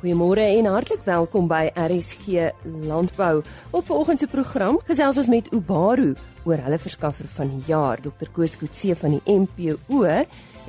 [0.00, 2.46] Goeiemôre en hartlik welkom by RSG
[2.88, 3.42] Landbou.
[3.76, 6.14] Op vanoggend se program gesels ons met Ubaru
[6.48, 8.00] oor hulle verskaffer van die jaar.
[8.00, 10.00] Dr Koos Kutse van die MPO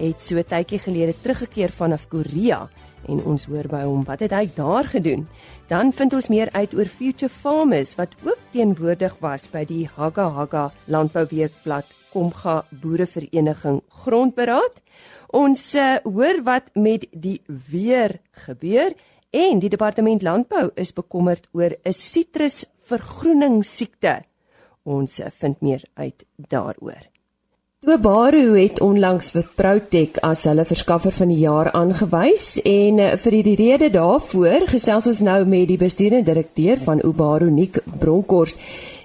[0.01, 2.65] het so tydjie gelede teruggekeer vanaf Korea
[3.07, 5.23] en ons hoor by hom wat het hy daar gedoen.
[5.71, 10.27] Dan vind ons meer uit oor Future Farmers wat ook teenwoordig was by die Haga
[10.27, 14.75] Haga Landbouweekblad Komga Boerevereniging grondberaad.
[15.31, 18.91] Ons uh, hoor wat met die weer gebeur
[19.31, 24.23] En die departement landbou is bekommerd oor 'n sitrusvergroening siekte.
[24.83, 27.11] Ons vind meer uit daaroor.
[27.81, 33.37] Tobaru het onlangs vir Protek as hulle verskaffer van die jaar aangewys en eh, vir
[33.41, 38.59] die rede daarvoor gesels ons nou met die bestuurende direkteur van Ubaru Nik Bronkhorst.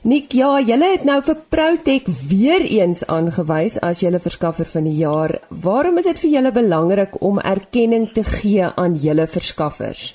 [0.07, 5.01] Nik, ja, julle het nou vir Protek weer eens aangewys as julle verskaffer van die
[5.01, 5.33] jaar.
[5.65, 10.13] Waarom is dit vir julle belangrik om erkenning te gee aan julle verskaffers?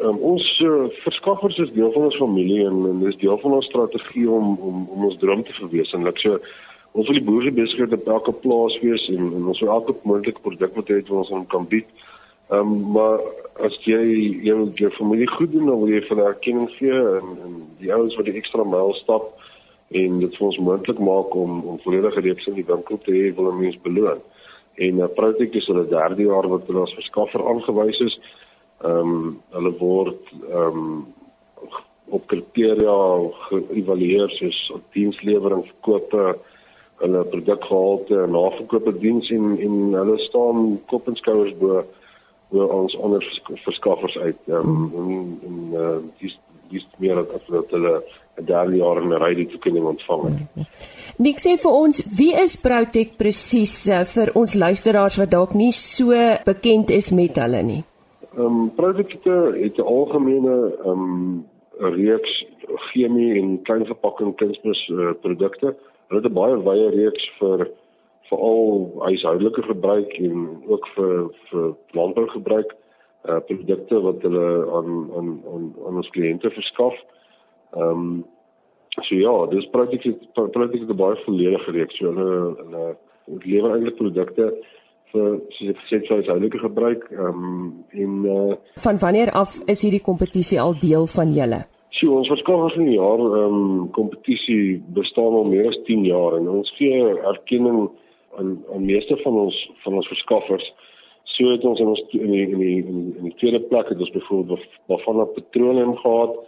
[0.00, 3.68] Um, ons uh, verskaffers is deel van ons familie en, en dis deel van ons
[3.68, 6.24] strategie om om om ons droom te verwesenlik.
[6.24, 6.40] So
[6.96, 10.40] ons wil die boere besigheid op elke plaas wees en, en ons wil elke moontlike
[10.40, 12.07] produk wat het wat ons aan kan bied.
[12.48, 13.20] Ehm um, maar
[13.60, 14.00] as jy
[14.46, 18.16] jou jou familie goed doen, dan wil jy van erkenning gee en, en die ouens
[18.16, 19.34] wat die ekstra myl stap
[20.00, 23.34] en dit vir ons moontlik maak om om volledige reeks in die winkel te hê,
[23.36, 24.22] wil ons beloon.
[24.86, 28.18] En uh, Protek is hulle derde jaar wat hulle as verskaffer aangewys is
[28.86, 31.06] ehm um, hulle word ehm um,
[32.16, 32.96] op kriteria
[33.50, 34.58] geëvalueer soos
[34.96, 36.38] dienslewering, verkope,
[37.02, 41.82] hulle produkgehalte, naverkope diens en en hulle staan kop en skouers bo
[42.48, 43.24] bo ons ander
[43.64, 44.38] verskaffers uit.
[44.46, 46.38] Ehm um, en en uh, dis
[46.70, 48.02] dis meer as wat hulle
[48.38, 50.66] 'n derde jaar in 'n ry die toekenning ontvang het.
[51.16, 55.72] Nik sê vir ons, wie is Protek presies uh, vir ons luisteraars wat dalk nie
[55.72, 56.12] so
[56.44, 57.82] bekend is met hulle nie?
[58.36, 61.44] Ehm um, produkte het 'n algemene ehm um,
[61.78, 62.44] reeks
[62.92, 65.74] chemie en klein verpakking kunsmis uh, produkte.
[66.08, 67.68] Hulle het 'n baie wye reeks vir
[68.28, 71.14] veral huishoudelike gebruik en ook vir
[71.50, 72.74] vir landbougebruik
[73.28, 76.96] uh produkte wat hulle aan aan aan aan ons kliënte verskaf.
[77.76, 78.24] Ehm um,
[79.00, 81.96] so ja, dis prakties prakties 'n baie volledige reeks.
[81.96, 82.96] So hulle hulle
[83.44, 84.52] lewer eintlik produkte
[85.12, 89.58] vir soos ek gesê het vir huishoudelike gebruik ehm um, en uh, van wanneer af
[89.66, 91.60] is hierdie kompetisie al deel van julle?
[91.98, 96.36] So ons verskaf van die jaar ehm um, kompetisie bestaan al meer as 10 jaar
[96.40, 97.00] en ons gee
[97.32, 97.88] erkenning
[98.38, 100.72] aan aan meeste van ons van ons verskaffers.
[101.36, 104.14] So het ons in ons in die in die in die tweede plek het ons
[104.14, 106.38] byvoorbeeld waarvan op petroleum gehad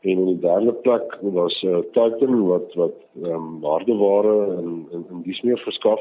[0.00, 5.06] en in die derde plek was uh, Titan wat wat ehm um, waardeware en en,
[5.10, 6.00] en dis meer verskaf.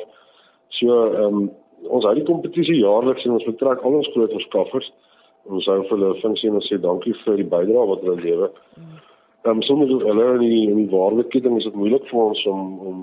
[0.79, 1.51] So ehm um,
[1.83, 4.91] ons hou die kompetisie jaarliks en ons betrek al ons groot verskaffers.
[5.43, 8.51] Ons hou vir hulle funksie en ons sê dankie vir die bydrae wat hulle lewer.
[9.45, 12.45] Ehm um, soms is hulle in die in die waardeketting is dit moeilik vir ons
[12.55, 13.01] om om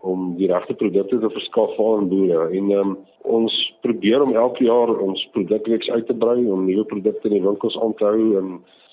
[0.00, 4.92] om die regte produkte te verskaf aan boere en um, ons probeer om elke jaar
[4.98, 8.52] ons produkreeks uit te brei om nuwe produkte in die winkels aan te hou en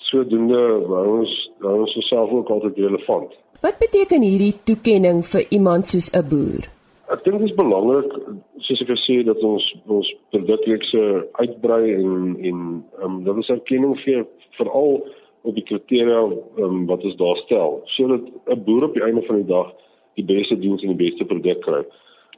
[0.10, 1.36] sodoende hou ons
[1.66, 3.36] hou ons self ook altyd relevant.
[3.64, 6.68] Wat beteken hierdie toekenning vir iemand soos 'n boer?
[7.08, 8.12] Ek dink dit is belangrik
[8.68, 11.04] soos ek gesê dat ons ons produkreekse
[11.40, 12.60] uitbrei en en
[13.00, 14.26] ehm um, dat ons erkenning gee
[14.60, 15.08] veral
[15.48, 16.22] op die kriteria
[16.64, 19.72] um, wat ons daar stel sodat 'n boer op die einde van die dag
[20.18, 21.82] die beste diens en die beste produk kry.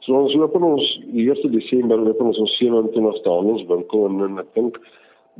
[0.04, 4.54] So ons open ons die 1 Desember open ons ons 27ste handelswinkel en, en ek
[4.56, 4.80] dink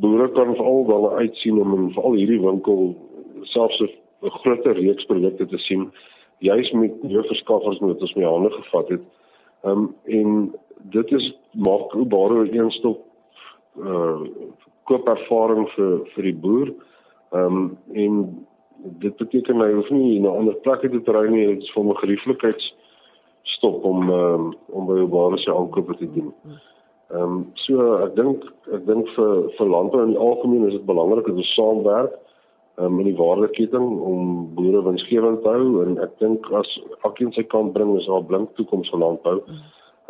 [0.01, 2.95] boere kan veral wel uitsien om in veral hierdie winkel
[3.53, 5.91] selfs 'n groter reeks produkte te sien
[6.41, 9.05] juis met nuwe verskaffers wat ons mee hande gevat het.
[9.65, 10.55] Ehm um, en
[10.93, 12.99] dit is maak baro een stuk
[13.77, 14.21] uh
[14.89, 16.73] koopervaring vir vir die boer.
[17.33, 18.15] Ehm um, en
[18.83, 22.01] dit beteken hy hoef nie na ander plekke te ry nie, dit is vir 'n
[22.03, 22.75] gerieflikheids
[23.43, 26.33] stop om um, om by baro se aankope te doen.
[27.11, 28.45] Ehm um, so ek dink
[28.77, 32.15] ek dink vir vir landbou in die algemeen is dit belangrik dat ons saamwerk
[32.79, 36.71] um, in die waardeketting om boere winsgewend te hou en ek dink as
[37.03, 39.37] elkeen sy kant bring is daar blink toekoms vir landbou.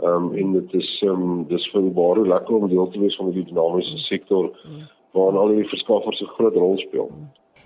[0.04, 3.16] Ehm um, en dit is ehm um, dis vir baie lekker om deel te wees
[3.16, 4.52] van die dinamiese sektor
[5.16, 7.10] waar al die verskaffers 'n groot rol speel.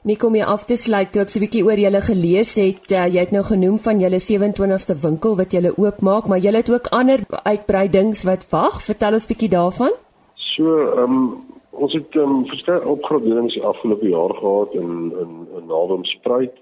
[0.05, 2.91] Nie kom jy af te sluit toe ek so 'n bietjie oor julle gelees het.
[2.93, 6.71] Uh, jy het nou genoem van julle 27ste winkel wat julle oopmaak, maar julle het
[6.71, 8.83] ook ander uitbreidings wat wag.
[8.83, 9.93] Vertel ons bietjie daarvan.
[10.35, 16.05] So, ehm um, Ons het um, verskeie opgraderings afgelope jaar gehad in in in Nawem
[16.05, 16.53] Spruit.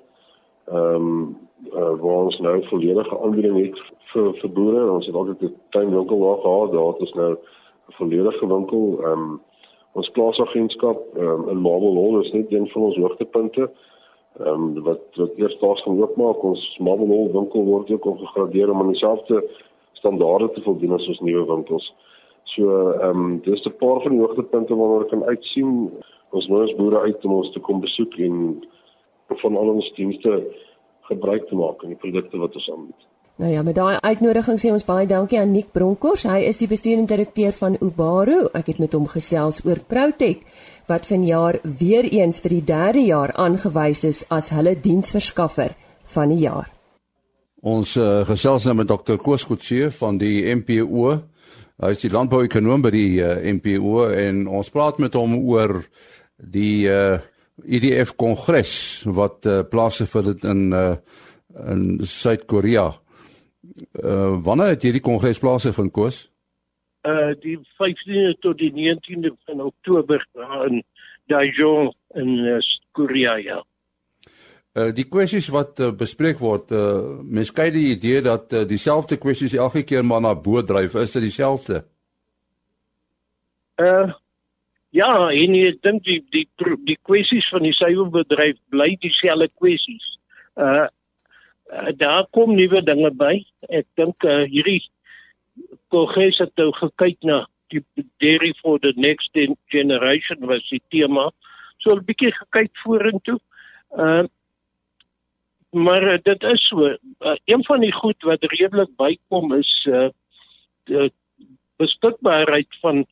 [0.65, 1.37] Ehm um,
[1.73, 3.81] uh, waar ons nou volledige aanbieding het
[4.12, 4.91] vir vir boere.
[4.91, 6.73] Ons het altyd 'n tuinwinkel daar gehad.
[6.73, 8.99] Daar het ons nou 'n volledige winkel.
[9.03, 9.41] Ehm um,
[9.93, 13.69] Ons plaasagentskap um, in Marble Hall is net een van ons hoogtepunte.
[14.41, 18.71] Ehm um, wat wat eers daar gaan oopmaak, ons Marble Hall winkel word ook opgegradeer
[18.73, 19.43] om aan dieselfde
[20.00, 21.93] standaarde te voldoen as ons nuwe winkels.
[22.55, 25.91] So ehm um, dis 'n paar van die hoogtepunte waarna ek kan uitsien.
[26.31, 28.65] Ons nooi ons boere uit om ons te kom besoek en
[29.29, 30.45] van al ons dienste
[31.09, 33.12] gebruik te maak in die produkte wat ons aanbied.
[33.40, 36.26] Nou ja, met daai uitnodiging sê ons baie dankie aan Nick Bronkors.
[36.29, 38.50] Hy is die bestuurende direkteur van Ubaro.
[38.52, 40.44] Ek het met hom gesels oor Protek
[40.90, 45.73] wat vanjaar weer eens vir die derde jaar aangewys is as hulle diensverskaffer
[46.12, 46.69] van die jaar.
[47.62, 49.17] Ons uh, gesels nou met Dr.
[49.23, 51.17] Koos Kutsie van die MPO.
[51.82, 55.78] Hy is die landbouekonoom by die uh, eh, MPO en ons praat met hom oor
[56.37, 57.17] die uh,
[57.64, 58.75] IDF kongres
[59.08, 60.90] wat uh, plaasgevind het in uh,
[61.52, 62.90] in Suid-Korea.
[63.93, 66.23] Uh wanneer het hierdie kongres plaasgevind Koos?
[67.09, 70.27] Uh die 15de tot die 19de van Oktober
[70.69, 70.83] in
[71.27, 72.59] Daejeon in uh,
[72.93, 73.63] Korea ja.
[74.75, 79.17] Uh die kwessies wat uh, bespreek word, uh mens kyk die idee dat uh, dieselfde
[79.17, 81.85] kwessies elke keer maar na bo dryf, is dit dieselfde?
[83.77, 84.13] Uh
[84.93, 86.45] Ja, en ek dink die die
[86.85, 90.05] die kwessies van die suiwerbedryf bly dieselfde kwessies.
[90.61, 90.85] Uh,
[91.73, 93.45] uh daar kom nuwe dinge by.
[93.69, 94.83] Ek dink uh, hierdie
[95.93, 97.83] kongres het nou gekyk na die
[98.21, 99.33] dairy for the next
[99.73, 101.31] generation was die tema.
[101.79, 103.39] So 'n bietjie gekyk vorentoe.
[103.97, 104.25] Uh
[105.73, 106.85] maar uh, dit is so.
[106.85, 111.09] Uh, een van die goed wat redelik bykom is uh
[111.77, 113.07] beskikbaarheid van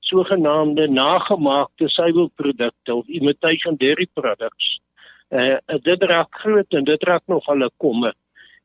[0.00, 4.79] sogenaamde nagemaakte suiwelprodukte of imitation dairy products.
[5.30, 8.12] Uh, dit raak groot en dit raak nog hulle komme.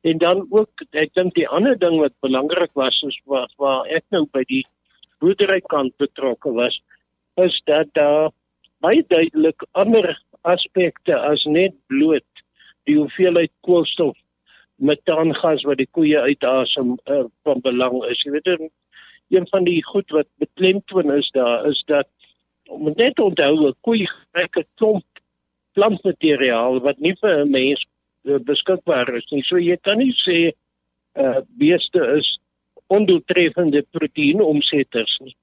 [0.02, 4.06] En dan ook ek dink die ander ding wat belangrik was is waar waar ek
[4.10, 4.64] nou by die
[5.22, 6.78] boerderykant betrokke was
[7.42, 8.30] is dat daar
[8.82, 12.44] baie duidelik ander aspekte as net bloot
[12.86, 14.18] die hoeveelheid koolstof
[14.78, 18.22] metaangas wat die koeie uitasem uh, van belang is.
[18.26, 18.50] Jy weet
[19.30, 22.10] een van die goed wat beklemtoon is daar is dat
[22.70, 25.06] om net onthou 'n koei gebruik 'n klomp
[25.75, 27.86] plantmateriaal wat nie vir 'n mens
[28.25, 29.44] uh, beskikbaar is nie.
[29.44, 30.54] So jy kan nie sê
[31.16, 32.27] uh beeste is
[32.88, 35.36] ondoeltreffende proteïenomsetters nie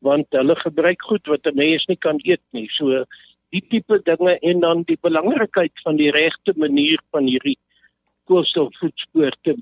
[0.00, 2.68] want hulle gebruik goed wat 'n mens nie kan eet nie.
[2.78, 3.04] So
[3.50, 7.58] die tipe dinge en dan die belangrikheid van die regte manier van hierdie
[8.24, 9.56] koolstofvoetspoor te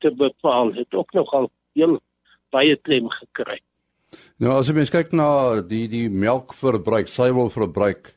[0.00, 2.00] te bepaal het ook nogal heel
[2.50, 3.60] baie klem gekry.
[4.38, 8.10] Nou as jy mens kyk na die die melkverbruik, suiwelverbruik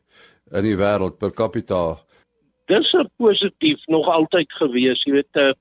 [0.52, 1.98] in die wêreld per capita,
[2.70, 5.54] dis positief nog altyd gewees, jy weet, eh,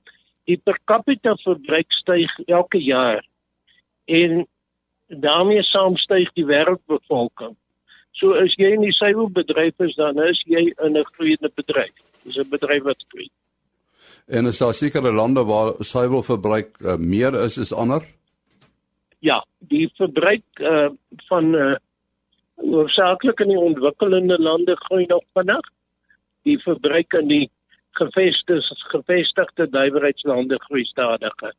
[0.49, 3.21] die per capita verbruik styg elke jaar.
[4.05, 4.45] En
[5.07, 7.55] daarmee saam styg die wêreldbevolking.
[8.13, 11.93] So as jy in die suiwelbedryf is, dan is jy in 'n groeiende bedryf.
[12.23, 13.29] Dis 'n bedryf wat groei.
[14.27, 18.01] En is daar sekere lande waar suiwelverbruik uh, meer is as ander?
[19.25, 19.39] ja,
[19.69, 20.89] die verbruik uh,
[21.29, 21.73] van uh,
[22.95, 25.67] oorsaaklik in die ontwikkelende lande groei nog vinnig.
[26.43, 27.51] Die verbruik in die
[27.91, 28.61] gevestigde
[28.91, 31.53] gevestigde nywerheidslande groei stadiger.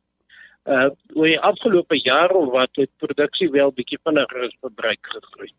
[0.65, 5.51] Uh oor die afgelope jaar of wat het produksie wel bietjie vinniger as verbruik gegroei.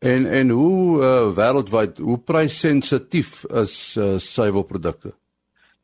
[0.00, 5.14] En en hoe uh wêreldwyd, hoe prysensitief is uh suiwelprodukte?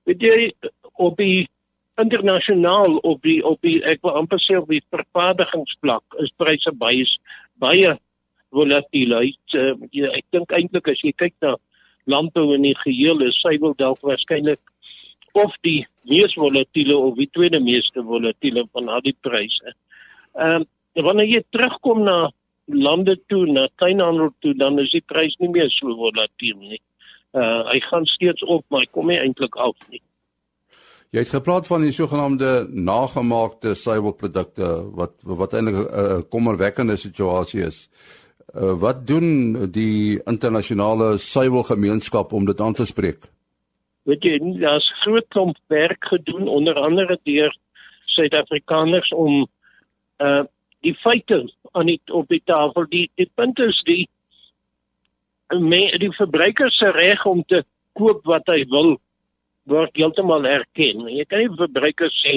[0.05, 0.53] Weet jy
[0.93, 1.49] op die
[1.97, 7.05] internasionaal op die op die ek wil amper sê op die vervaardigingsvlak is pryse baie
[7.61, 7.99] baie
[8.51, 9.15] volatiel.
[9.15, 11.57] Uh, ek dink eintlik as jy kyk na
[12.11, 14.61] landbou in die geheel is suiwel dalk waarskynlik
[15.39, 19.75] of die mees volatiele of die tweede meeste volatiele van al die pryse.
[20.35, 20.69] Ehm uh,
[21.07, 22.31] wanneer jy terugkom na
[22.67, 26.81] lande toe na kleinhandel toe dan is die prys nie meer so volatiel nie.
[27.33, 30.03] Uh hy gaan steeds op maar hy kom nie eintlik af nie.
[31.11, 37.89] Jy het gepraat van die sogenaamde nagemaakte suiwelprodukte wat wat eintlik 'n kommerwekkende situasie is.
[38.51, 43.29] Uh, wat doen die internasionale suiwelgemeenskap om dit aan te spreek?
[44.11, 47.55] Weet jy, daar's groot klomp werk gedoen onder andere deur
[48.17, 49.47] Suid-Afrikaners om
[50.19, 50.43] uh
[50.81, 51.43] die feite
[51.77, 54.09] aan die op die tafel die die punt is die
[55.53, 57.61] me, die verbruiker se reg om te
[57.99, 58.95] koop wat hy wil
[59.69, 61.05] word heeltemal erken.
[61.13, 62.37] Jy kan nie verbruikers sê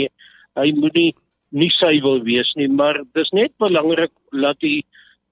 [0.60, 1.12] hy moet nie
[1.54, 4.82] nie suiwel wees nie, maar dis net belangrik dat die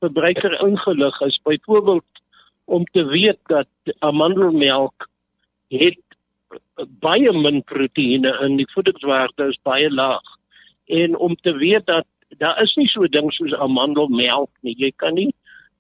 [0.02, 1.40] verbruiker ingelig is.
[1.44, 2.22] Byvoorbeeld
[2.66, 5.10] om te weet dat amandelmelk
[5.70, 6.00] het
[7.04, 10.38] baie min proteïene in die voedingswaarde is baie laag.
[10.86, 12.08] En om te weet dat
[12.40, 14.76] daar is nie so ding soos amandelmelk nie.
[14.78, 15.32] Jy kan nie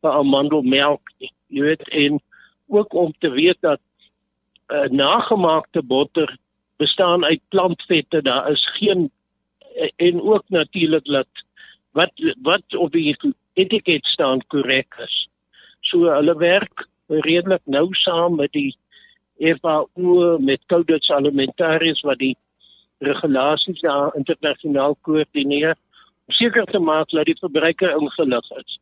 [0.02, 1.32] vir amandelmelk nie.
[1.48, 2.20] Jy weet en
[2.72, 3.82] ook om te weet dat
[4.72, 6.38] uh, nagemaakte botter
[6.82, 9.10] bestaan uit plantvette, daar is geen
[9.96, 11.28] en ook natuurlik dat
[11.92, 12.12] wat
[12.42, 13.16] wat op die
[13.54, 15.16] etiket staan korrek is.
[15.82, 18.76] So hulle werk redelik nou saam met die
[19.42, 22.36] FAO met Codex Alimentarius wat die
[23.02, 25.76] regulasies daar internasionaal koördineer
[26.30, 28.80] om seker te maak dat die verbruiker ingelig is.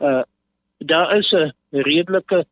[0.00, 0.22] Uh
[0.80, 2.44] daar is 'n redelike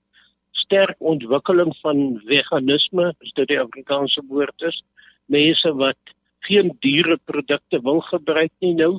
[0.53, 4.83] sterk ontwikkeling van veganisme, as dit die Afrikaanse woord is.
[5.27, 5.97] Mense wat
[6.41, 8.99] geen diereprodukte wil gebruik nie nou.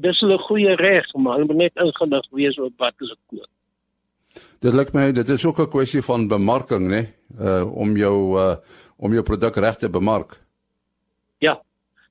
[0.00, 3.50] Dis hulle goeie reg, maar hulle moet net ingelig wees oor wat hulle koop.
[4.64, 7.02] Dit lyk my dit is ook 'n kwessie van bemarking, né?
[7.38, 8.56] Uh om jou uh
[8.96, 10.40] om jou produk reg te bemark.
[11.38, 11.60] Ja.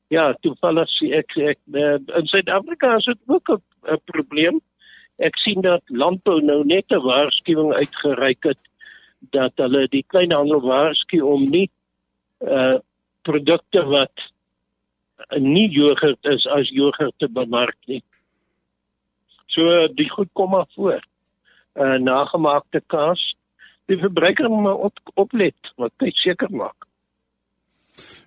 [0.08, 4.62] Ja, toevallig sien ek ek uh, in Suid-Afrika is dit ook 'n probleem.
[5.18, 8.60] Ek sien dat landbou nou net 'n waarskuwing uitgereik het
[9.32, 11.70] dat hulle die kleinhandel waarsku om nie
[12.40, 12.78] uh
[13.22, 14.31] produkte wat
[15.40, 18.04] nie jogurt is as jogurt te bemark nie.
[19.52, 21.02] So die goed kom maar voor.
[21.76, 23.36] Uh nagemaakte kaas.
[23.86, 26.88] Die verbruiker moet op, oplet wat hy seker maak.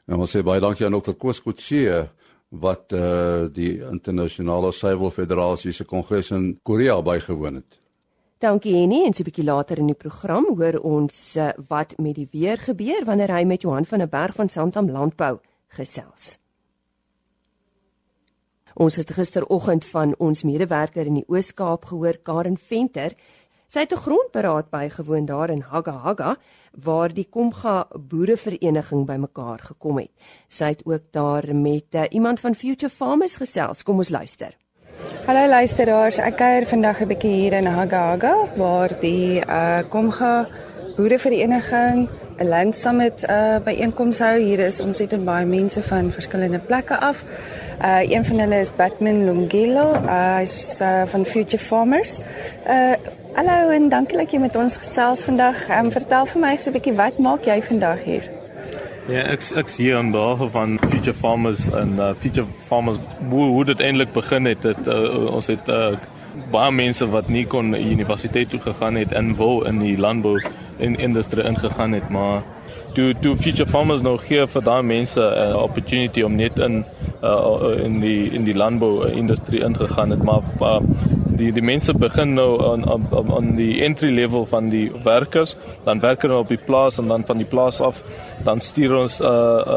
[0.04, 1.16] Ja, ons sê baie dankie aan Dr.
[1.16, 1.88] Koos Kutsie
[2.50, 7.80] wat uh die internasionale suiwel federasie se kongres in Korea bygewoon het.
[8.44, 12.14] Dankie Henny en so 'n bietjie later in die program hoor ons uh, wat met
[12.14, 16.43] die weer gebeur wanneer hy met Johan van der Berg van Santam Landbou gesels.
[18.74, 23.12] Ons het gisteroggend van ons medewerker in die Oos-Kaap gehoor, Karen Venter.
[23.70, 26.36] Sy het 'n grondberaad bygewoon daar in Haga Haga
[26.84, 30.10] waar die Komga Boerevereniging bymekaar gekom het.
[30.48, 33.82] Sy het ook daar met uh, iemand van Future Farmers gesels.
[33.82, 34.56] Kom ons luister.
[35.26, 40.48] Hallo luisteraars, ek kuier vandag 'n bietjie hier in Haga Haga waar die uh, Komga
[40.96, 44.38] Boerevereniging 'n land summit uh, byeenkoms hou.
[44.38, 47.24] Hier is omtrent baie mense van verskillende plekke af.
[47.80, 49.92] Uh een van hulle is Batman Lungelo.
[49.92, 52.18] Uh hy's uh, van Future Farmers.
[52.66, 52.94] Uh
[53.34, 55.68] hallo en dankie dat jy met ons gesels vandag.
[55.68, 58.30] Um, vertel vir my so 'n bietjie wat maak jy vandag hier?
[59.08, 62.98] Ja, ek ek hier aan behalwe van Future Farmers en uh, Future Farmers
[63.30, 64.62] hoe, hoe dit eintlik begin het.
[64.62, 65.92] het uh, ons het uh,
[66.50, 70.38] baie mense wat nie kon universiteit toe gegaan het en wou in die landbou
[70.78, 72.42] in industrie ingegaan het, maar
[72.94, 76.84] toe toe Future Farmers nou gee vir daai mense 'n uh, opportunity om net in
[77.22, 80.80] uh, in die in die landbou industrie ingegaan het maar uh,
[81.38, 85.56] die die mense begin nou aan aan aan die entry level van die werkers.
[85.84, 88.02] Dan werk hulle op die plaas en dan van die plaas af
[88.44, 89.28] dan stuur ons uh,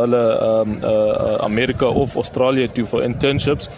[0.02, 3.70] hulle um, uh, Amerika of Australië toe vir internships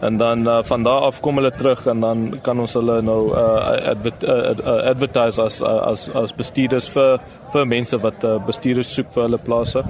[0.00, 3.32] en dan uh, van daar af kom hulle terug en dan kan ons hulle nou
[3.34, 7.18] uh, advert, uh, uh, advertise as uh, as as bestuurders vir
[7.52, 9.82] vir mense wat uh, bestuurders soek vir hulle plase.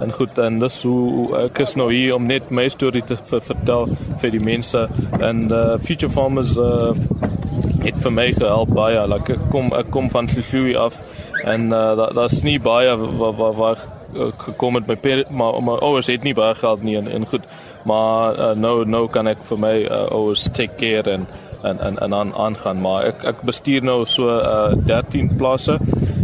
[0.00, 3.88] En goed, en dis hoe ek is nou hier om net my storie te vertel
[4.20, 4.86] vir die mense
[5.20, 6.92] en uh, future farmers uh,
[7.82, 9.02] het vir my gehelp baie.
[9.08, 10.98] Like, ek kom ek kom van Sishui af
[11.44, 13.86] en uh, daar's nie baie wat wat
[14.38, 17.44] gekom het by maar my ouers het nie baie geld nie en, en goed
[17.86, 21.26] maar uh, nou nou kan ek vir my uh, ouers take care en
[21.62, 25.78] en en en aan aangaan maar ek ek bestuur nou so uh, 13 plase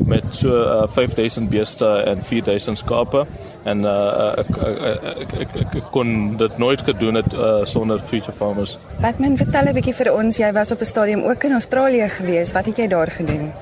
[0.06, 3.24] met so uh, 5000 beeste en 4000 skape
[3.64, 8.34] en uh, ek, ek, ek, ek, ek kon dit nooit gedoen het uh, sonder future
[8.36, 8.76] farmers.
[9.00, 12.52] Batman vertel 'n bietjie vir ons jy was op 'n stadium ook in Australië gewees.
[12.52, 13.52] Wat het jy daar gedoen?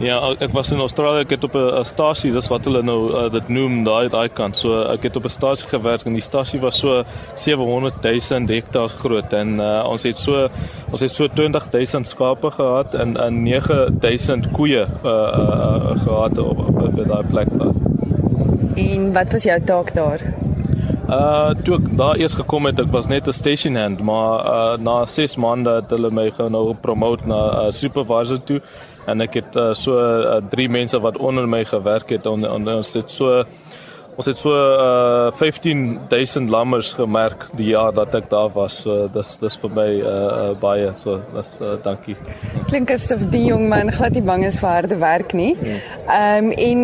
[0.00, 3.30] Ja, ek was in Australië, ek het op 'n stasie, dis wat hulle nou uh,
[3.30, 4.56] dit noem, daai daai kant.
[4.56, 7.02] So ek het op 'n stasie gewerk en die stasie was so
[7.36, 10.48] 700 000 hektaar groot en uh, ons het so
[10.90, 16.38] ons het so 20 000 skape gehad en en 9 000 koeie uh, uh, gehad
[16.38, 17.74] op, op, op, op daai plek daar.
[18.74, 20.20] En wat was jou taak daar?
[21.08, 24.78] Uh toe ek daar eers gekom het, ek was net 'n station hand, maar uh
[24.78, 28.60] na 6 maande het hulle my nou promote na uh, supervisor toe
[29.06, 32.68] en ek het uh, so uh, drie mense wat onder my gewerk het en, en
[32.78, 33.42] ons het so
[34.12, 38.82] ons het so uh, 15000 lammers gemerk die jaar dat ek daar was.
[38.84, 42.16] So dis dis vir my uh, uh, baie so dis uh, dankie.
[42.68, 45.54] Klink asof die jong man glad nie bang is vir harde werk nie.
[45.62, 46.82] Ehm um, en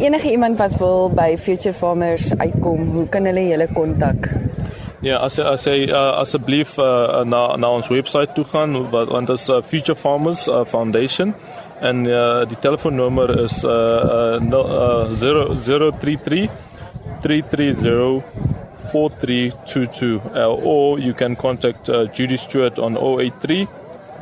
[0.00, 4.30] enige iemand wat wil by Future Farmers uitkom, hoe kan hulle julle kontak?
[5.00, 9.38] Ja, as as jy uh, asseblief uh, na na ons webwerf toe gaan want dit
[9.38, 11.32] is uh, Future Farmers uh, Foundation
[11.80, 16.50] en uh, die telefoonnommer is uh, uh, no, uh, 033
[17.22, 18.20] 330
[18.92, 23.68] 4322 uh, or you can contact uh, Judy Stewart on 083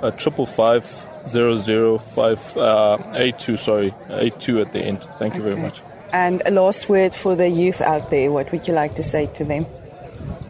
[0.02, 0.84] uh, 555
[1.26, 5.04] 0058 uh, sorry 82 at the end.
[5.18, 5.50] Thank you okay.
[5.50, 5.82] very much.
[6.12, 8.30] And a last word for the youth out there.
[8.30, 9.66] What would you like to say to them?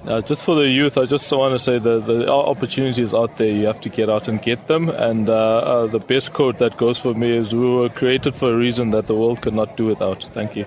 [0.08, 3.52] Uh, just for the youth, I just want to say that the opportunities out there,
[3.52, 4.88] you have to get out and get them.
[4.88, 8.48] And uh, uh, the best quote that goes for me is, "We were created for
[8.54, 10.64] a reason that the world could not do without." Thank you.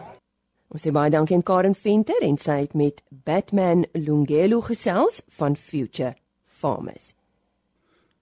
[0.72, 5.56] Ons sê baie dankie aan Karen Venter en sy het met Batman Lungelo gesels van
[5.56, 6.14] Future
[6.46, 7.16] Farmers.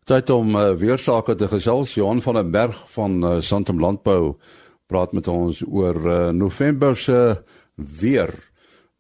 [0.08, 1.98] Tyd om uh, weer sake te gesels.
[2.00, 4.38] Johan van der Berg van uh, Santam Landbou
[4.88, 7.44] praat met ons oor uh, November se
[7.76, 8.32] weer.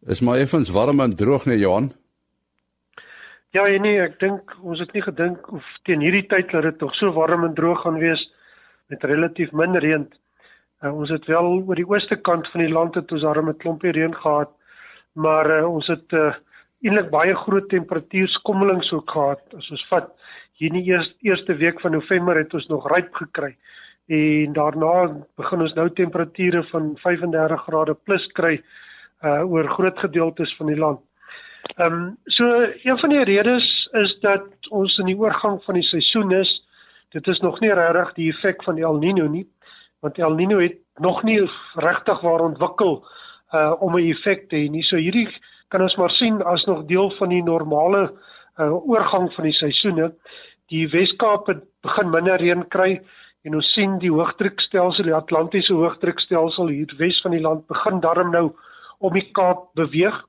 [0.05, 1.93] Is maar effens warm en droog nee Johan.
[3.58, 6.91] Ja, nee, ek dink ons het nie gedink of teen hierdie tyd dat dit tog
[7.00, 8.22] so warm en droog gaan wees
[8.94, 10.03] met relatief min reën.
[10.84, 13.58] Uh, ons het wel oor die ooste kant van die land het ons darem 'n
[13.63, 14.53] klompie reën gehad,
[15.18, 16.36] maar uh, ons het uh,
[16.86, 19.41] eintlik baie groot temperatuurskommelings ook gehad.
[19.58, 20.13] As ons vat
[20.62, 23.56] hier in die eerste, eerste week van November het ons nog ryp gekry
[24.13, 28.62] en daarna begin ons nou temperature van 35 grade plus kry
[29.25, 31.01] uh oor groot gedeeltes van die land.
[31.75, 32.45] Ehm um, so
[32.83, 36.49] een van die redes is dat ons in die oorgang van die seisoen is.
[37.09, 39.47] Dit is nog nie regtig die effek van El Niño nie,
[39.99, 41.39] want El Niño het nog nie
[41.73, 43.05] regtig waar ontwikkel
[43.53, 44.83] uh om 'n effek te hê nie.
[44.83, 45.29] So hierdie
[45.67, 48.11] kan ons maar sien as nog deel van die normale
[48.57, 50.13] uh oorgang van die seisoene.
[50.67, 53.01] Die Weskaap het begin minder reën kry
[53.43, 58.31] en ons sien die hoëdrukstelsel, die Atlantiese hoëdrukstelsel hier wes van die land begin darm
[58.31, 58.55] nou
[58.99, 60.28] om die Kaap beweeg.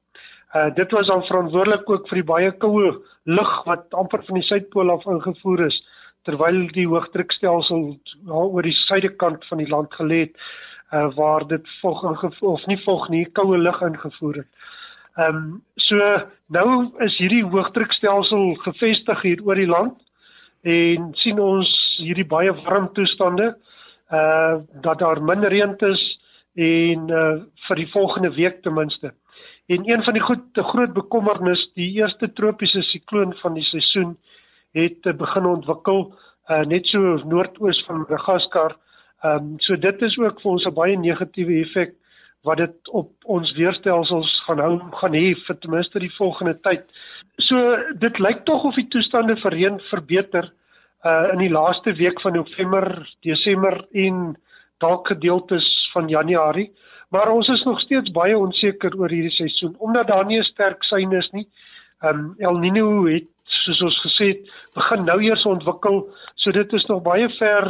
[0.54, 2.88] Uh dit was dan verantwoordelik ook vir die baie koue
[3.23, 5.76] lug wat amper van die suidpool af ingevoer is
[6.26, 7.85] terwyl die hoëdrukstelsel
[8.26, 10.35] oor die suidekant van die land gelê het
[10.92, 12.02] uh waar dit volg
[12.42, 14.50] of nie volg nie koue lug ingevoer het.
[15.16, 15.97] Ehm um, so
[16.49, 16.69] nou
[17.07, 19.97] is hierdie hoëdrukstelsel gevestig hier oor die land
[20.62, 21.71] en sien ons
[22.02, 23.54] hierdie baie warm toestande
[24.10, 26.04] uh dat daar min reën is
[26.54, 29.15] en uh vir die volgende week ten minste.
[29.71, 34.17] En een van die goed te groot bekommernis, die eerste tropiese sikloon van die seisoen
[34.75, 36.00] het eh, begin ontwikkel
[36.50, 38.75] uh, net so noordoos van Madagaskar.
[39.23, 41.95] Ehm um, so dit is ook vir ons 'n baie negatiewe effek
[42.43, 46.85] wat dit op ons weerstelsels gaan hou gaan hê vir ten minste die volgende tyd.
[47.37, 50.52] So dit lyk tog of die toestande vir reën verbeter
[51.04, 54.37] uh in die laaste week van November, Desember en
[54.78, 56.73] dalk gedeeltes van Januarie.
[57.10, 60.84] Maar ons is nog steeds baie onseker oor hierdie seisoen omdat daar nie 'n sterk
[60.84, 61.46] sein is nie.
[62.00, 66.00] Ehm um, El Niño het soos ons gesê het, begin nou eers ontwikkel,
[66.40, 67.66] so dit is nog baie ver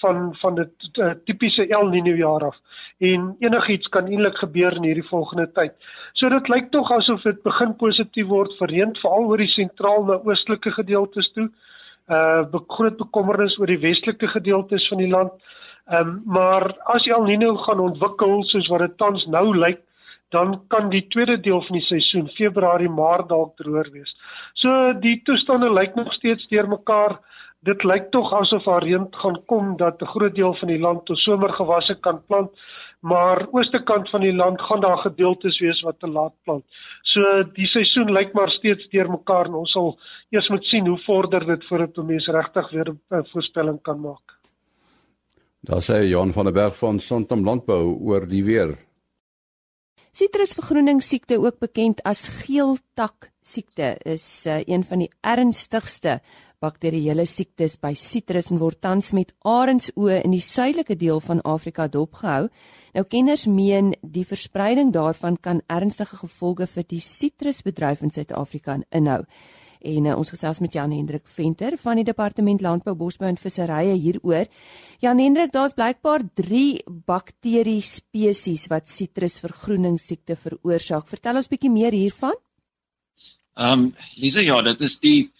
[0.00, 2.56] van van dit uh, tipiese El Niño jaar af.
[2.98, 5.74] En enigiets kan eintlik gebeur in hierdie volgende tyd.
[6.18, 10.04] So dit lyk tog asof dit begin positief word vir reën veral oor die sentraal
[10.08, 11.48] na oostelike gedeeltes toe.
[12.08, 15.32] Uh groot bekommernis oor die westelike gedeeltes van die land.
[15.88, 19.78] Ehm um, maar as El Niño gaan ontwikkel soos wat dit tans nou lyk,
[20.34, 24.12] dan kan die tweede deel van die seisoen, Februarie, Maart dalk droër wees.
[24.60, 27.16] So die toestande lyk nog steeds deurmekaar.
[27.64, 31.04] Dit lyk tog asof daar reën gaan kom dat 'n groot deel van die land
[31.06, 32.50] tot somergewasse kan plant,
[33.00, 36.64] maar ooste kant van die land gaan daar gedeeltes wees wat te laat plant.
[37.02, 39.98] So die seisoen lyk maar steeds deurmekaar en ons sal
[40.30, 44.37] eers moet sien hoe vorder dit voordat mense regtig weer 'n voorspelling kan maak.
[45.60, 48.76] Daar sê Johan van der Berg van Santam Landbou oor die weer.
[50.14, 56.20] Sitrusvergroening siekte ook bekend as geeltak siekte is uh, een van die ernstigste
[56.62, 61.86] bakterieële siektes by sitrus en word tans met arendsoë in die suidelike deel van Afrika
[61.88, 62.48] dopgehou.
[62.94, 69.24] Nou kenners meen die verspreiding daarvan kan ernstige gevolge vir die sitrusbedryf in Suid-Afrika inhou
[69.80, 73.94] en uh, ons gesels met Jan Hendrik Venter van die Departement Landbou, Bosbou en Visserye
[73.94, 74.48] hieroor.
[75.00, 81.08] Jan Hendrik, daar's blykbaar 3 bakterie spesies wat sitrusvergroening siekte veroorsaak.
[81.08, 82.36] Vertel ons bietjie meer hiervan.
[83.58, 85.30] Ehm um, Lisa, ja, dit is die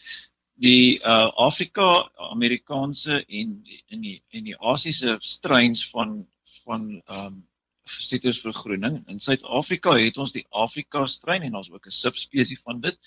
[0.58, 3.52] die uh Afrika Amerikaanse en
[3.94, 6.24] in die en die Asiëse streins van
[6.64, 7.44] van ehm um,
[7.88, 9.02] sitrusvergroening.
[9.08, 12.98] In Suid-Afrika het ons die Afrika strein en ons ook 'n subspesies van dit.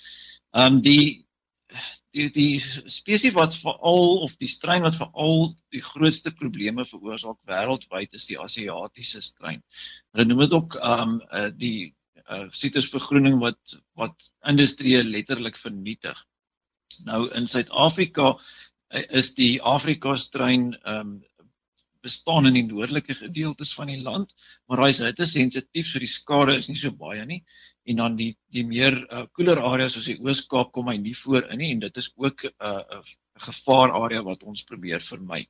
[0.52, 1.26] Ehm um, die
[2.12, 2.60] die die
[2.92, 8.40] spesies wat veral of die strain wat veral die grootste probleme veroorsaak wêreldwyd is die
[8.40, 9.62] Asiatiese strain.
[10.12, 11.94] Hulle noem dit ook ehm um, uh, die
[12.28, 16.20] uh, sitrusvergroening wat wat industrie letterlik vernietig.
[17.08, 21.20] Nou in Suid-Afrika uh, is die Afrika strain ehm um,
[22.02, 24.32] bestaan in die noordelike gedeeltes van die land,
[24.66, 27.44] maar hy is hitte sensitief so die skade is nie so baie nie
[27.89, 31.48] en dan die die meer uh, koeler areas soos die Oos-Kaap kom hy nie voor
[31.50, 33.04] in nie en dit is ook 'n uh, 'n
[33.48, 35.48] gevaar area wat ons probeer vermy.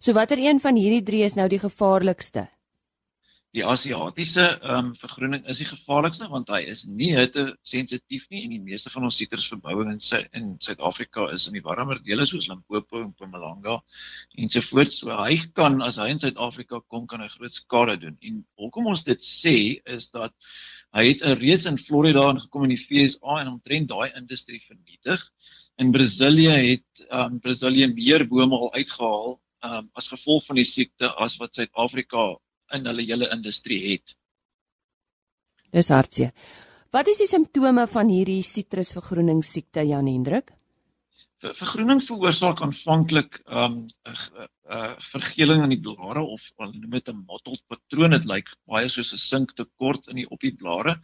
[0.00, 2.48] So watter een van hierdie drie is nou die gevaarlikste?
[3.54, 8.40] Die Asiatiese ehm um, vergroening is die gevaarlikste want hy is nie hitte sensitief nie
[8.44, 12.26] en die meeste van ons sitrusverbouing in sy, in Suid-Afrika is in die warmer dele
[12.26, 13.76] soos Limpopo en Mpumalanga
[14.42, 14.98] ensovoorts.
[15.04, 18.18] So hy kan as hy in Suid-Afrika kom kan hy groot skade doen.
[18.26, 19.56] En hoekom ons dit sê
[19.86, 20.34] is dat
[20.94, 25.22] hy het reeds in Florida en gekom in die FSA en omtrent daai industrie vernietig.
[25.82, 30.60] In Brasilië het ehm um, Brasilië meer bome al uitgehaal ehm um, as gevolg van
[30.60, 32.28] die siekte as wat Suid-Afrika
[32.74, 34.14] in hulle hele industrie het.
[35.74, 36.30] Dis hartseer.
[36.94, 40.53] Wat is die simptome van hierdie sitrusvergroening siekte Jan Hendrik?
[41.44, 46.94] Ver, vergroening veroorsaak aanvanklik ehm, um, 'n uh, vergeling in die blare of hulle noem
[46.96, 48.14] dit 'n mottled patroon.
[48.16, 50.94] Dit lyk baie soos 'n sinktekort in die op die blare,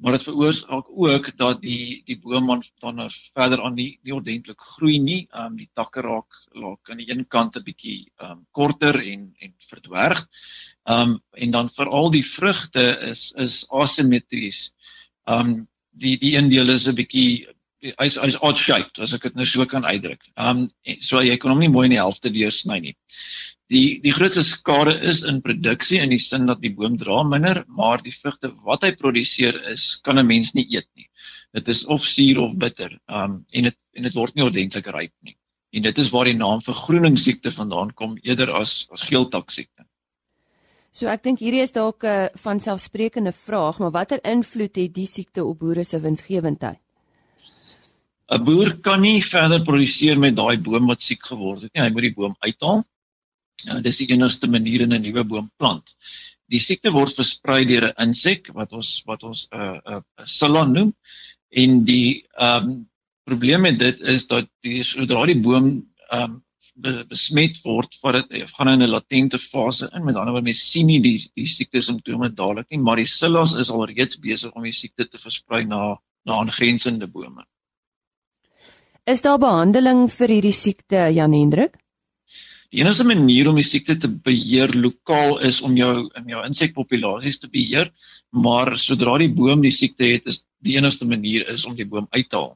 [0.00, 2.48] maar dit veroorsaak ook dat die die boom
[2.80, 3.04] dan
[3.36, 5.20] verder aan nie nie ordentlik groei nie.
[5.28, 8.96] Ehm um, die takke raak raak aan die een kant 'n bietjie ehm um, korter
[8.96, 10.26] en en verdwerg.
[10.88, 14.72] Um en dan veral die vrugte is is asimetries.
[15.28, 17.44] Um die die een deel is 'n bietjie
[17.82, 20.22] hy's hy's odd shaped as ek dit nou so kan uitdruk.
[20.36, 20.68] Um
[21.02, 22.94] so jy kan hom nie mooi in die helfte deursny nie.
[23.72, 27.64] Die die grootste skade is in produksie in die sin dat die boom dra minder,
[27.66, 31.08] maar die vrugte wat hy produseer is kan 'n mens nie eet nie.
[31.52, 32.98] Dit is of suur of bitter.
[33.08, 35.36] Um en dit en dit word nie ordentlik ryp nie.
[35.72, 39.84] En dit is waar die naam vergroeningssiekte vandaan kom eerder as as geeltaksiekte.
[40.92, 45.06] So ek dink hierdie is dalk 'n van selfsprekende vraag, maar watter invloed het die
[45.06, 46.81] siekte op boere se winsgewendheid?
[48.32, 51.82] 'n Boer kan nie verder produseer met daai boom wat siek geword het nie.
[51.82, 52.84] Hy moet die boom uithaal.
[53.66, 55.96] Ja, dis die enigste manier om 'n nuwe boom plant.
[56.48, 60.24] Die siekte word versprei deur 'n insek wat ons wat ons 'n uh, 'n uh,
[60.24, 60.94] silla noem
[61.50, 62.88] en die ehm um,
[63.24, 65.68] probleem met dit is dat die sodra die boom
[66.10, 66.42] ehm um,
[67.08, 70.04] besmet word voordat dit gaan in 'n latente fase in.
[70.04, 73.54] Met ander woorde, mens sien nie die die siekte simptome dadelik nie, maar die sillas
[73.54, 77.44] is al reeds besig om die siekte te versprei na na aangrensende bome.
[79.02, 81.72] Is daar behandeling vir hierdie siekte, Jan Hendrik?
[82.70, 87.40] Die enigste manier om die siekte te beheer lokaal is om jou in jou insekpopulasies
[87.42, 87.90] te beheer,
[88.30, 92.06] maar sodra die boom die siekte het, is die enigste manier is om die boom
[92.14, 92.54] uit te haal.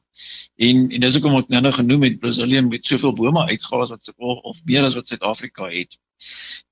[0.69, 4.13] En en dis hoekom ek nou genoem het Brasilië met soveel bome uitgehaal as wat
[4.15, 5.99] of, of meer as wat Suid-Afrika het.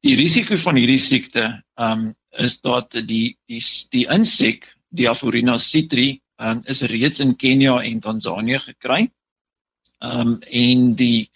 [0.07, 3.59] Die risiko van hierdie siekte um is dat die die
[3.91, 9.11] die insek Diaphorina citri um is reeds in Kenia en Tansanië gekry.
[9.99, 11.29] Um en die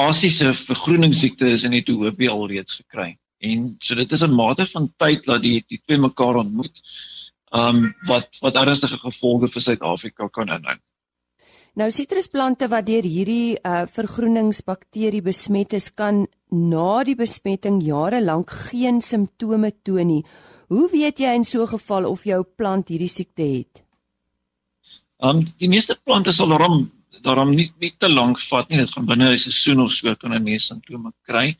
[0.00, 3.16] Asiese vergroeningssiekte is in Ethiopië alreeds gekry.
[3.38, 6.80] En so dit is 'n mate van tyd dat die die twee mekaar ontmoet.
[7.52, 10.76] Um wat wat ernstige gevolge vir Suid-Afrika kan inhou.
[11.74, 18.50] Nou sitrusplante wat deur hierdie uh, vergroeningsbakterie besmet is, kan na die besmetting jare lank
[18.50, 20.24] geen simptome toon nie.
[20.68, 23.84] Hoe weet jy in so 'n geval of jou plant hierdie siekte het?
[25.18, 26.90] Um die meeste plante sal daarom
[27.22, 28.78] daarom nie nie te lank vat nie.
[28.78, 31.56] Dit gaan binne 'n seisoen of so kan 'n mens simptome kry.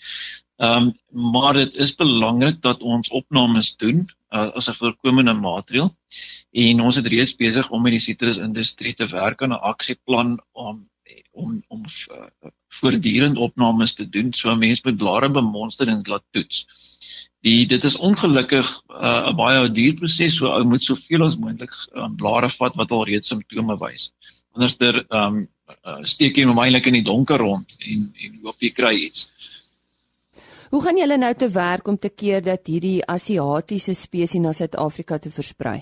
[0.59, 5.97] Um maar dit is belangrik dat ons opnames doen uh, as 'n voorkomende maatreel
[6.51, 10.89] en ons het reeds besig om met die sitrusindustrie te werk aan 'n aksieplan om
[11.31, 16.67] om om uh, voortdurend opnames te doen so mense met blare bemonster en laat toets.
[17.41, 21.37] Die dit is ongelukkig uh, 'n uh, baie duur proses so ou moet soveel as
[21.37, 24.13] moontlik uh, blare vat wat al reeds simptome wys.
[24.55, 28.63] Anderster ehm um, uh, steek jy hom eintlik in die donker rond en en hoop
[28.63, 29.29] jy kry iets.
[30.71, 35.19] Hoe gaan julle nou te werk om te keer dat hierdie Asiatiese spesies na Suid-Afrika
[35.19, 35.81] toe versprei?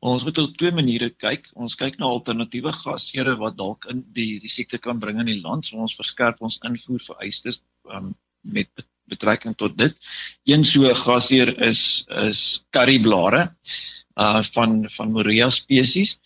[0.00, 1.48] Ons moet op twee maniere kyk.
[1.56, 5.40] Ons kyk na alternatiewe gasheere wat dalk in die die siekte kan bring in die
[5.40, 5.68] land.
[5.68, 7.60] So ons verskerp ons invoer vereistes
[7.92, 9.96] um, met betrekking tot dit.
[10.48, 12.42] Een so gasheer is is
[12.76, 13.50] curryblare
[14.20, 16.16] uh van van Moria spesies.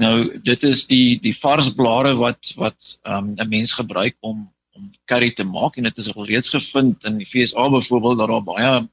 [0.00, 4.90] Nou dit is die die vars blare wat wat um, 'n mens gebruik om om
[5.06, 8.42] curry te maak en dit is al reeds gevind in die FSA byvoorbeeld dat daar
[8.42, 8.88] baie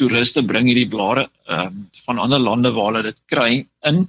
[0.00, 4.08] toeriste bring hierdie blare um, van ander lande waar hulle dit kry in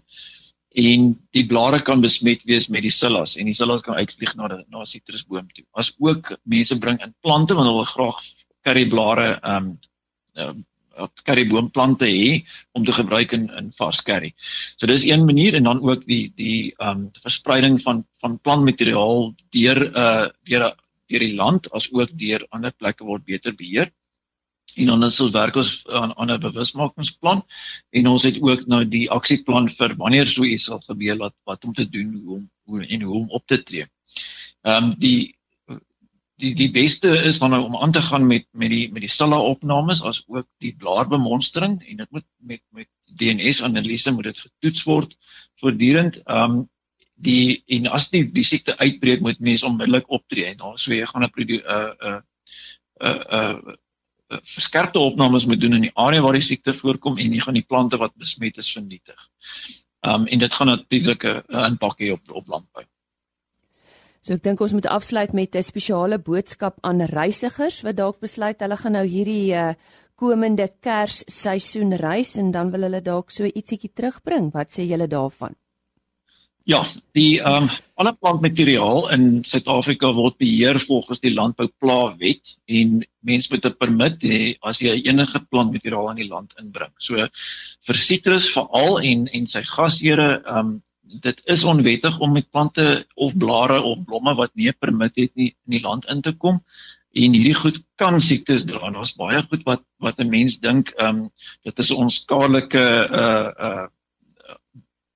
[0.74, 4.48] en die blare kan besmet wees met die sillas en die sillas kan uitvlieg na
[4.50, 5.66] die na sitrusboom toe.
[5.78, 8.24] As ook mense bring in plante want hulle graag
[8.66, 9.74] curryblare ehm um,
[10.36, 10.54] uh,
[11.26, 14.34] curryboomplante hê om te gebruik in in vars curry.
[14.78, 19.34] So dis een manier en dan ook die die ehm um, verspreiding van van plantmateriaal
[19.50, 20.74] deur 'n uh, deur
[21.08, 23.92] deur die land as ook deur ander plekke word beter beheer.
[24.76, 27.44] En dan is ons werk ons aan aan 'n bewusmakingsplan
[27.90, 31.66] en ons het ook nou die aksieplan vir wanneer so iets sal gebeur wat wat
[31.66, 33.86] om te doen hoe om hoe en hoe om op te tree.
[34.62, 35.36] Ehm um, die
[36.42, 39.40] die die beste is van om aan te gaan met met die met die silla
[39.40, 44.84] opnames as ook die blaarbemonstering en dit moet met met DNS analise moet dit getoets
[44.84, 45.18] word
[45.62, 46.22] voortdurend.
[46.24, 46.62] Ehm um,
[47.24, 51.06] die en as die die siekte uitbreek moet mense onmiddellik optree en dan so jy
[51.06, 52.22] gaan 'n 'n
[53.00, 53.78] 'n
[54.34, 57.54] 'n verskerpte opnames moet doen in die area waar die siekte voorkom en jy gaan
[57.60, 59.30] die plante wat besmet is vernietig.
[60.02, 62.84] Ehm um, en dit gaan natuurlik 'n impak hê op op landbou.
[64.24, 68.62] So ek dink ons moet afsluit met 'n spesiale boodskap aan reisigers wat dalk besluit
[68.64, 69.74] hulle gaan nou hierdie uh,
[70.16, 74.54] komende Kersseisoen reis en dan wil hulle dalk so ietsiekie terugbring.
[74.54, 75.56] Wat sê julle daarvan?
[76.64, 83.50] Ja, die ehm um, alle plantmateriaal in Suid-Afrika word beheer volgens die Landbouplaawet en mens
[83.52, 86.96] moet 'n permit hê as jy enige plantmateriaal in die land inbring.
[86.98, 87.28] So
[87.88, 90.82] vir sitrus veral en en sy gasheure ehm um,
[91.22, 95.36] dit is onwettig om met plante of blare of blomme wat nie 'n permit het
[95.36, 96.64] nie in die land in te kom
[97.14, 98.90] en hierdie goed kan siektes dra.
[98.92, 101.32] Daar's baie goed wat wat 'n mens dink ehm um,
[101.64, 102.86] dit is ons skadelike
[103.24, 103.88] uh uh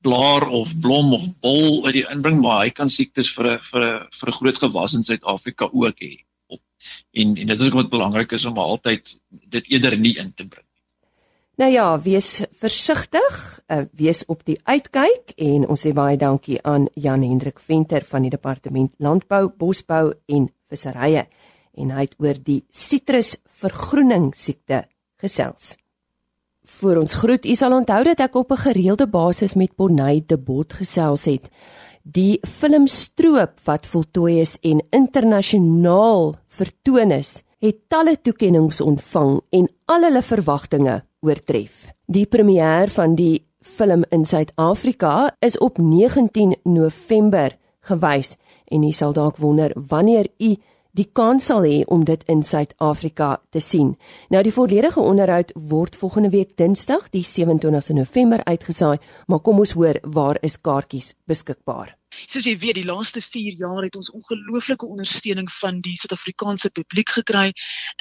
[0.01, 3.81] blaar of blom of bol wat jy inbring maar hy kan siektes vir 'n vir
[3.85, 6.13] 'n vir 'n groot gewas in Suid-Afrika ook hê.
[7.11, 10.47] En en dit is ook wat belangrik is om altyd dit eerder nie in te
[10.47, 10.66] bring.
[11.57, 16.85] Nou ja, wees versigtig, uh, wees op die uitkyk en ons sê baie dankie aan
[16.93, 21.23] Jan Hendrik Venter van die Departement Landbou, Bosbou en Visserye
[21.73, 24.83] en hy het oor die sitrusvergroening siekte
[25.17, 25.73] gesels.
[26.77, 30.37] Vir ons groet, u sal onthou dat ek op 'n gereelde basis met Bonnie de
[30.37, 31.49] Bot gesels het.
[32.03, 39.67] Die film Stroop wat voltooi is en internasionaal vertoon is, het talle toekenninge ontvang en
[39.85, 41.87] al hulle verwagtinge oortref.
[42.05, 47.57] Die premier van die film in Suid-Afrika is op 19 November
[47.89, 48.35] gewys
[48.67, 50.55] en jy sal dalk wonder wanneer u
[50.97, 53.93] die kans sal hê om dit in Suid-Afrika te sien.
[54.33, 59.75] Nou die volledige onderhoud word volgende week Dinsdag, die 27ste November uitgesaai, maar kom ons
[59.77, 61.93] hoor waar is kaartjies beskikbaar.
[62.25, 67.13] Soos jy weet, die laaste 4 jaar het ons ongelooflike ondersteuning van die Suid-Afrikaanse publiek
[67.19, 67.51] gekry.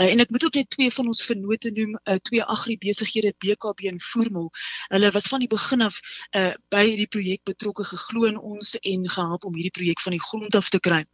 [0.00, 3.90] Uh, en ek moet ook net twee van ons vennote noem, uh, twee agribesighede BKB
[3.92, 4.50] en Voormal.
[4.88, 6.00] Hulle was van die begin af
[6.32, 10.22] uh, by hierdie projek betrokke, geglo in ons en gehelp om hierdie projek van die
[10.22, 11.04] grond af te kry.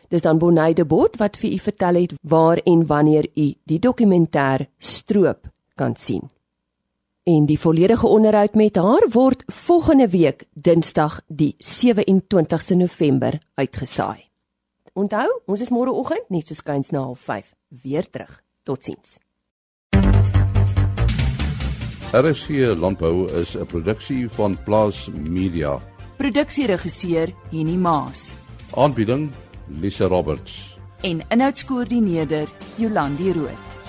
[0.09, 3.79] Dis dan Bonnie de Bot wat vir u vertel het waar en wanneer u die
[3.79, 6.29] dokumentêr Stroop kan sien.
[7.23, 14.29] En die volledige onderhoud met haar word volgende week Dinsdag die 27ste November uitgesaai.
[14.93, 17.49] Onthou, ons is môreoggend net so skuins na 05:30
[17.83, 18.41] weer terug.
[18.63, 19.17] Totsiens.
[22.13, 25.81] RSC Landbou is 'n produksie van Plaas Media.
[26.17, 28.35] Produksieregisseur Henny Maas.
[28.73, 29.31] Aanbieding
[29.67, 30.75] Lisa Roberts
[31.05, 32.47] en inhoudskoördineerder
[32.77, 33.84] Jolandi Root.